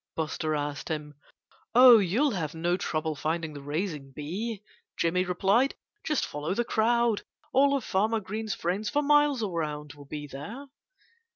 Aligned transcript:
Buster 0.15 0.55
asked 0.55 0.89
him. 0.89 1.13
"Oh! 1.75 1.99
you'll 1.99 2.31
have 2.31 2.55
no 2.55 2.75
trouble 2.75 3.13
finding 3.13 3.53
the 3.53 3.61
raising 3.61 4.11
bee," 4.11 4.63
Jimmy 4.97 5.23
replied. 5.25 5.75
"Just 6.03 6.25
follow 6.25 6.55
the 6.55 6.65
crowd! 6.65 7.21
All 7.53 7.77
of 7.77 7.83
Farmer 7.83 8.19
Green's 8.19 8.55
friends 8.55 8.89
for 8.89 9.03
miles 9.03 9.43
around 9.43 9.93
will 9.93 10.05
be 10.05 10.25
there." 10.25 10.65